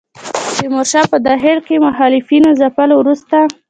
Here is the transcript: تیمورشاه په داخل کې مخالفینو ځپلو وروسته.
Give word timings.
تیمورشاه 0.55 1.05
په 1.11 1.17
داخل 1.27 1.57
کې 1.67 1.83
مخالفینو 1.87 2.49
ځپلو 2.59 2.95
وروسته. 2.97 3.37